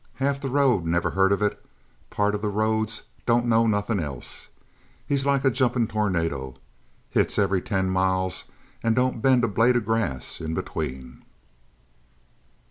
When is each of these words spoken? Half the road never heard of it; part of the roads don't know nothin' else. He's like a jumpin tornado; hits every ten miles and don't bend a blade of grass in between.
Half 0.15 0.41
the 0.41 0.49
road 0.49 0.83
never 0.83 1.11
heard 1.11 1.31
of 1.31 1.43
it; 1.43 1.63
part 2.09 2.33
of 2.33 2.41
the 2.41 2.47
roads 2.49 3.03
don't 3.27 3.45
know 3.45 3.67
nothin' 3.67 3.99
else. 3.99 4.47
He's 5.05 5.27
like 5.27 5.45
a 5.45 5.51
jumpin 5.51 5.85
tornado; 5.85 6.55
hits 7.11 7.37
every 7.37 7.61
ten 7.61 7.87
miles 7.91 8.45
and 8.81 8.95
don't 8.95 9.21
bend 9.21 9.43
a 9.43 9.47
blade 9.47 9.75
of 9.75 9.85
grass 9.85 10.41
in 10.41 10.55
between. 10.55 11.21